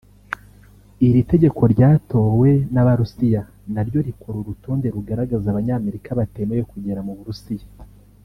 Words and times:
Iri 1.07 1.21
tegeko 1.31 1.61
ryatowe 1.73 2.49
n’Abarusiya 2.73 3.41
naryo 3.73 3.99
rikora 4.07 4.35
urutonde 4.39 4.87
rugaragaza 4.95 5.47
Abanyamerika 5.49 6.09
batemewe 6.19 6.63
kugera 6.71 7.01
mu 7.07 7.13
Burusiya 7.19 7.67